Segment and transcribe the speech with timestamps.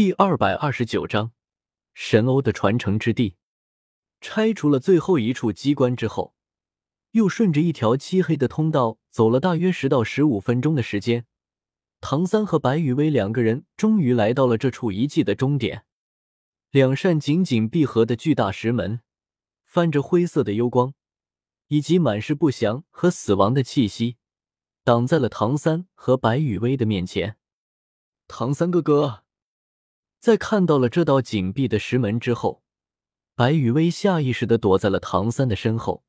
[0.00, 1.32] 第二百二十九章
[1.92, 3.36] 神欧的传承之地。
[4.22, 6.34] 拆除了最后一处机关之后，
[7.10, 11.26] 又顺着一条漆黑的通道走了大约十到十五分钟的时间，
[12.00, 15.84] 唐三和白雨薇两个人终于来到了这处遗迹的终点。
[16.70, 19.02] 两扇紧紧闭合的巨大石门，
[19.66, 20.94] 泛着灰色的幽光，
[21.66, 24.16] 以及满是不祥和死亡的气息，
[24.82, 27.36] 挡在了唐三和白雨薇的面前。
[28.26, 29.24] 唐三哥哥，
[30.20, 32.62] 在看到了这道紧闭的石门之后，
[33.34, 36.04] 白雨薇下意识的躲在了唐三的身后，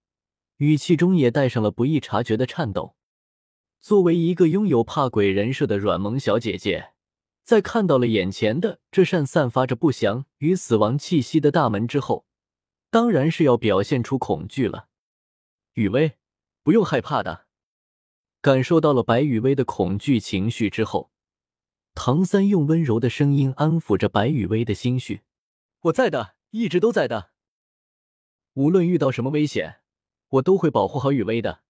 [0.57, 2.95] 语气中也带上了不易察觉的颤抖。
[3.79, 6.91] 作为一个拥有怕鬼人设的软萌小姐姐。
[7.43, 12.25] 在看到了眼前的这扇散发着不祥与死亡气息的大门之后，
[12.89, 14.87] 当然是要表现出恐惧了。
[15.73, 16.17] 雨薇，
[16.63, 17.47] 不用害怕的。
[18.41, 21.10] 感受到了白雨薇的恐惧情绪之后，
[21.93, 25.21] 唐三用温柔的声音安抚着白雨薇的心绪
[25.81, 27.31] ：“我在的，一直都在的。
[28.53, 29.81] 无论遇到什么危险，
[30.29, 31.63] 我都会保护好雨薇的。”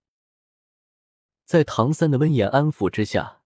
[1.45, 3.39] 在唐三的温言安抚之下。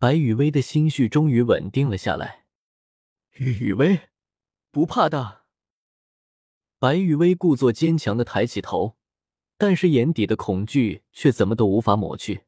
[0.00, 2.44] 白雨薇的心绪终于稳定了下来。
[3.32, 4.10] 雨薇，
[4.70, 5.42] 不怕的。
[6.78, 8.96] 白雨薇故作坚强的抬起头，
[9.56, 12.44] 但是眼底的恐惧却怎么都无法抹去。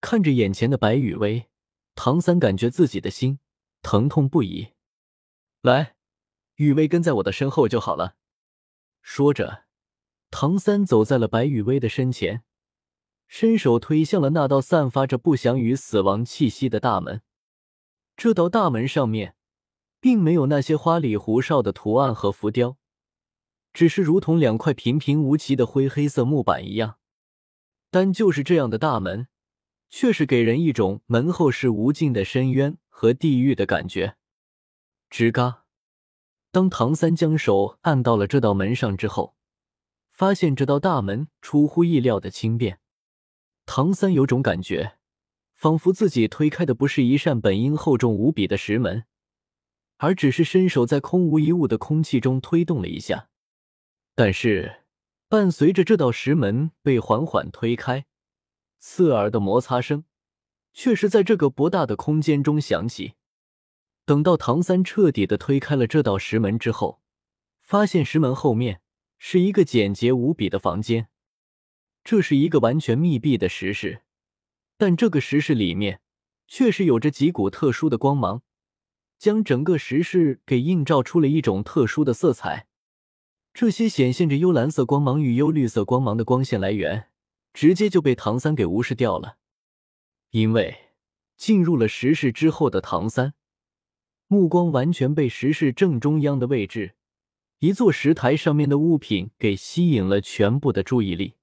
[0.00, 1.50] 看着眼前的白雨薇，
[1.94, 3.38] 唐三感觉自己的心
[3.82, 4.72] 疼痛不已。
[5.62, 5.96] 来，
[6.56, 8.16] 雨薇跟在我的身后就好了。
[9.02, 9.64] 说着，
[10.30, 12.42] 唐三走在了白雨薇的身前。
[13.26, 17.22] 伸手推向了那道散发着不祥与死亡气息的大门。
[18.16, 19.34] 这道大门上面，
[19.98, 22.76] 并没有那些花里胡哨的图案和浮雕，
[23.72, 26.98] 只是如同两块平平无奇的灰黑色木板一样。
[27.90, 29.26] 但就是这样的大门，
[29.88, 34.16] 却是给人一种门后是无尽的深渊和地狱的感觉。
[35.10, 35.64] 吱嘎！
[36.50, 39.36] 当唐三将手按到了这道门上之后，
[40.10, 42.80] 发现这道大门出乎意料的轻便。
[43.66, 44.98] 唐三有种感觉，
[45.54, 49.04] 仿佛自己推开的不是一扇本应厚重无比的石门，
[49.96, 53.28] 而只是伸手在空无一物的空气中推动了一下。
[54.14, 54.82] 但是，
[55.28, 58.06] 伴随着这道石门被缓缓推开，
[58.86, 60.04] 刺耳的摩擦声
[60.74, 63.14] 却是在这个不大的空间中响起。
[64.04, 67.00] 等到唐三彻底的推开了这道石门之后，
[67.62, 68.82] 发现石门后面
[69.16, 71.08] 是一个简洁无比的房间。
[72.04, 74.02] 这是一个完全密闭的石室，
[74.76, 76.02] 但这个石室里面
[76.46, 78.42] 确实有着几股特殊的光芒，
[79.18, 82.68] 将整个石室给映照出了一种特殊的色彩。
[83.54, 87.08] 这些显现着幽蓝色光芒与幽绿色光芒的光线来源，
[87.54, 89.38] 直接就被唐三给无视掉了。
[90.30, 90.90] 因为
[91.36, 93.34] 进入了石室之后的唐三，
[94.26, 96.96] 目光完全被石室正中央的位置，
[97.60, 101.36] 一座石台上面的物品给吸引了全部的注意力。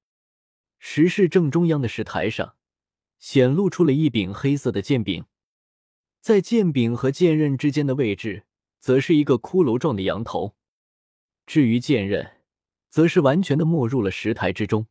[0.78, 2.56] 石室正中央的石台上，
[3.18, 5.26] 显露出了一柄黑色的剑柄，
[6.20, 8.46] 在剑柄和剑刃之间的位置，
[8.80, 10.56] 则是一个骷髅状的羊头。
[11.46, 12.40] 至于剑刃，
[12.90, 14.88] 则是完全的没入了石台之中。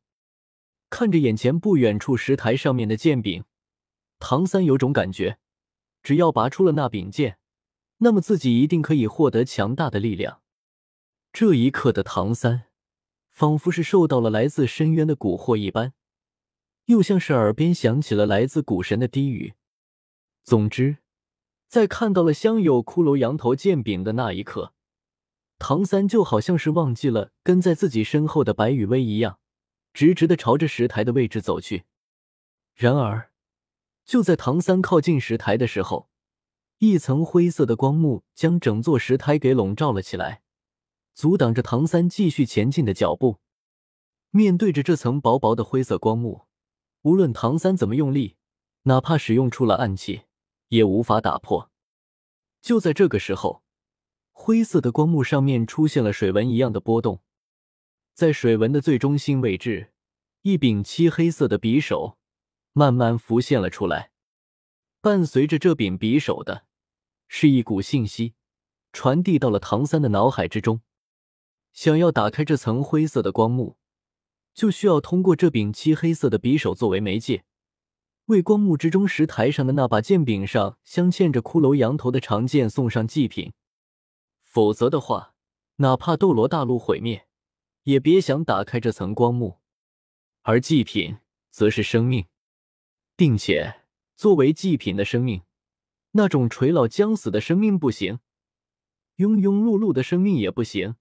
[0.91, 3.45] 看着眼前不远处石台上面的剑柄，
[4.19, 5.39] 唐三有种感觉，
[6.03, 7.39] 只要拔出了那柄剑，
[7.99, 10.43] 那么自己一定可以获得强大的力量。
[11.33, 12.67] 这一刻的唐三。
[13.31, 15.95] 仿佛是受到了来自深渊的蛊惑一般，
[16.87, 19.55] 又像是耳边响起了来自古神的低语。
[20.45, 20.99] 总之，
[21.67, 24.75] 在看到了镶有骷髅羊头剑柄的那一刻，
[25.59, 29.39] 唐三就好像是忘记了跟在自己身后的白羽薇一样，
[29.93, 31.85] 直直的朝着石台的位置走去。
[32.75, 33.31] 然而，
[34.05, 36.09] 就在唐三靠近石台的时候，
[36.79, 40.43] 一层灰色的光幕将整座石台给笼罩了起来。
[41.13, 43.41] 阻挡着唐三继续前进的脚步。
[44.31, 46.47] 面对着这层薄薄的灰色光幕，
[47.03, 48.37] 无论唐三怎么用力，
[48.85, 50.23] 哪怕使用出了暗器，
[50.69, 51.71] 也无法打破。
[52.63, 53.63] 就在这个时候，
[54.31, 57.21] 灰色的光幕上面出现了水纹一样的波动，
[58.21, 59.93] 在水纹的最中心位置，
[60.43, 62.19] 一柄漆黑色的匕首
[62.75, 64.11] 慢慢浮现了出来。
[65.01, 66.67] 伴随着这柄匕首的，
[67.29, 68.35] 是一股信息，
[68.93, 70.83] 传递到了唐三的脑海之中。
[71.73, 73.79] 想要打开这层灰色的光幕，
[74.53, 77.45] 就需要通过这柄漆黑色的匕首作为媒介，
[78.27, 83.55] 为光幕之中石台上的那把剑柄上镶嵌着骷髅羊头的长剑送上祭品。
[84.43, 85.33] 否则的话，
[85.77, 87.27] 哪怕斗罗大陆毁灭，
[87.85, 89.59] 也别想打开这层光幕。
[90.43, 91.19] 而祭品
[91.51, 92.27] 则是生命，
[93.17, 93.83] 并且
[94.17, 95.43] 作为祭品的生命，
[96.13, 98.21] 那种垂老将死的生命不行，
[99.17, 100.97] 庸庸碌碌的生命也不行，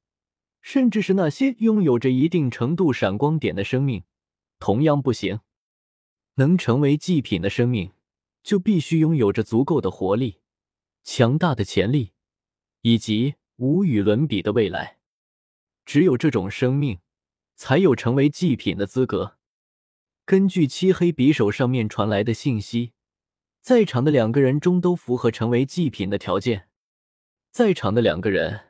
[0.62, 4.04] 甚至是那些拥有着一定程度闪光点的生命，
[4.60, 5.40] 同样不行。
[6.36, 7.92] 能成为祭品的生命，
[8.44, 10.40] 就必须拥有着足够的活力、
[11.04, 12.12] 强大的潜力，
[12.82, 14.99] 以及无与伦比的未来。
[15.90, 17.00] 只有这种生命，
[17.56, 19.38] 才有成为祭品的资格。
[20.24, 22.94] 根据漆黑匕首上面传来的信息，
[23.60, 26.70] 在场的两个人中都符合成为祭品的条件。
[27.50, 28.66] 在场的两个人，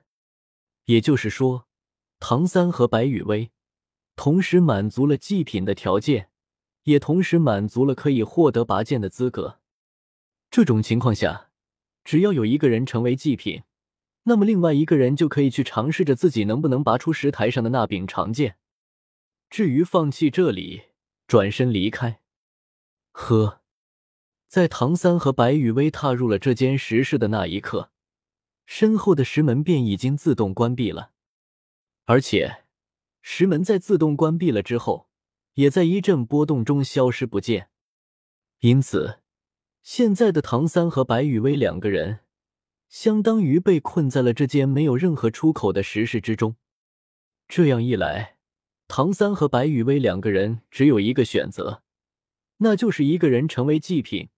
[0.86, 1.68] 也就是说，
[2.21, 3.51] 唐三和白雨薇，
[4.15, 6.30] 同时满足了祭品的条件，
[6.83, 9.60] 也同时满足了可以获得拔剑的资格。
[10.50, 11.51] 这种情况下，
[12.06, 13.63] 只要有一个人成为祭品，
[14.24, 18.57] 那么另外一个人就可以去尝试着自己能不能拔出石台上的那柄长剑。
[19.50, 20.83] 至于放弃这里，
[21.25, 22.21] 转身离开，
[23.12, 23.62] 呵，
[24.48, 27.92] 在唐三和白雨薇踏入了这间石室的那一刻。
[28.66, 31.12] 身后的石门便已经自动关闭了，
[32.06, 32.65] 而且
[33.24, 35.10] 石门在自动关闭了之后，
[35.56, 37.72] 也在一阵波动中消失不见。
[38.60, 39.22] 因此，
[39.81, 42.19] 现在的唐三和白雨薇两个人，
[42.89, 46.56] 相当于被困在了这间没有任何出口的石室之中。
[47.47, 48.38] 这样一来，
[48.88, 51.83] 唐三和白雨薇两个人只有一个选择，
[52.57, 54.30] 那就是一个人成为祭品，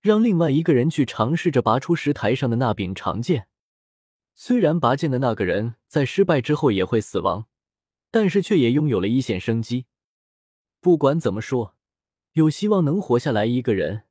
[0.00, 3.46] 让另外一个人去尝试着拔出石台上的那柄长剑。
[4.34, 7.46] 虽然拔剑的那个人在失败之后也会死亡，
[8.10, 9.86] 但是却也拥有了一线生机。
[10.80, 11.76] 不管怎么说，
[12.32, 14.02] 有希望能活下来一个人，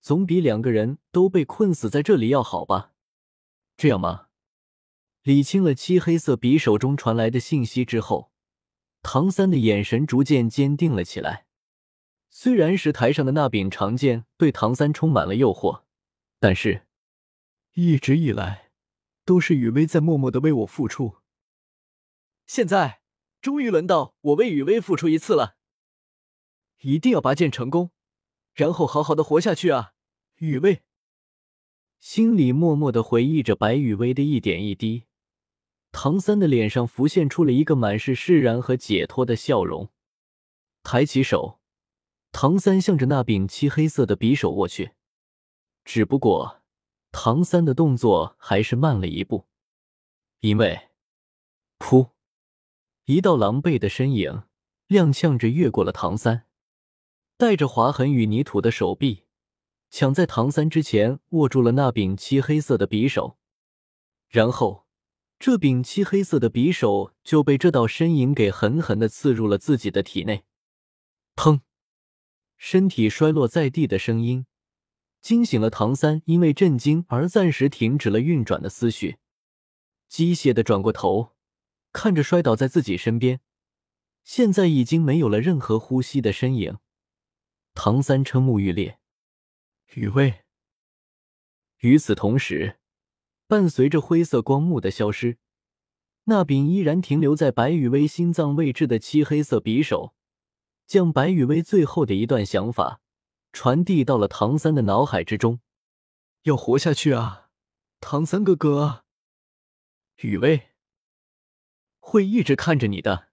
[0.00, 2.92] 总比两个人都被困死在这里要好吧？
[3.76, 4.28] 这样吗？
[5.22, 8.32] 理清了漆黑色匕首中传来的信息之后，
[9.02, 11.46] 唐三的眼神逐渐坚定了起来。
[12.30, 15.84] 虽然石台上的那柄长剑对唐三充满了诱惑，
[16.38, 16.86] 但是
[17.74, 18.62] 一直以来。
[19.26, 21.16] 都是雨薇在默默的为我付出，
[22.44, 23.00] 现在
[23.40, 25.56] 终于轮到我为雨薇付出一次了。
[26.82, 27.90] 一定要拔剑成功，
[28.52, 29.94] 然后好好的活下去啊！
[30.40, 30.82] 雨薇
[32.04, 35.04] 心里默默的回忆着白雨薇的一点一滴。
[35.90, 39.88] 唐三的脸上浮现出了一个满是释然和解脱的笑容，
[40.82, 41.60] 抬起手，
[42.30, 44.92] 唐三向着那柄漆黑色的匕首握去，
[45.82, 46.60] 只不过。
[47.10, 49.46] 唐三的动作还是慢了一步，
[50.40, 50.90] 因为，
[51.78, 52.10] 噗，
[53.06, 54.42] 一道狼狈的身影
[54.88, 56.44] 踉跄着越过了唐三，
[57.38, 59.23] 带着划痕与泥土的手臂，
[59.90, 63.38] 抢在唐三之前握住了那柄漆黑色的匕首，
[64.28, 64.86] 然后，
[65.38, 70.44] 这柄漆黑色的匕首就被这道身影给狠狠的刺入了自己的体内，
[71.36, 71.60] 砰，
[72.56, 74.46] 身体摔落在地的声音。
[75.20, 79.16] 惊醒了唐三，因为震惊而暂时停止了运转的思绪，
[80.06, 81.32] 机械的转过头，
[81.92, 83.40] 看着摔倒在自己身边，
[84.22, 86.76] 现在已经没有了任何呼吸的身影。
[87.72, 88.98] 唐三瞠目欲裂，
[89.94, 90.42] 雨薇。
[91.78, 92.78] 与此同时，
[93.46, 95.38] 伴随着灰色光幕的消失，
[96.24, 100.14] 那柄依然停留在白雨薇心脏位置的漆黑色匕首，
[100.86, 103.00] 将白雨薇最后的一段想法。
[103.52, 105.60] 传递到了唐三的脑海之中，
[106.42, 107.50] 要活下去啊，
[108.00, 109.04] 唐三哥哥，
[110.16, 110.70] 雨薇
[112.00, 113.28] 会一直看着你的。